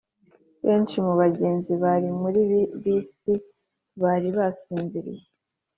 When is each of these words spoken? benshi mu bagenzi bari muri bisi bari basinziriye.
benshi 0.65 0.95
mu 1.05 1.13
bagenzi 1.21 1.71
bari 1.83 2.09
muri 2.21 2.41
bisi 2.81 3.33
bari 4.01 4.29
basinziriye. 4.37 5.23